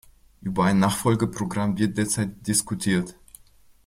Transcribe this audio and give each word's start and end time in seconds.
Über 0.41 0.63
ein 0.65 0.79
Nachfolgeprogramm 0.79 1.77
wird 1.77 1.95
derzeit 1.95 2.47
diskutiert. 2.47 3.15